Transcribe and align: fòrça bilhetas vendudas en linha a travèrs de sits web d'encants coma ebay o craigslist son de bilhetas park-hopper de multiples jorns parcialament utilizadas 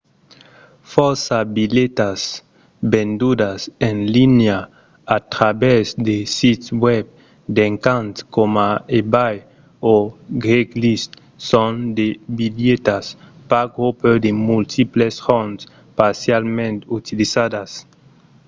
fòrça 0.91 1.37
bilhetas 1.55 2.19
vendudas 2.93 3.59
en 3.87 3.95
linha 4.15 4.59
a 5.15 5.17
travèrs 5.33 5.89
de 6.07 6.17
sits 6.37 6.65
web 6.85 7.05
d'encants 7.55 8.17
coma 8.33 8.69
ebay 8.99 9.35
o 9.93 9.95
craigslist 10.43 11.11
son 11.49 11.73
de 11.97 12.07
bilhetas 12.37 13.05
park-hopper 13.49 14.15
de 14.25 14.31
multiples 14.49 15.15
jorns 15.25 15.61
parcialament 15.99 16.77
utilizadas 16.97 17.71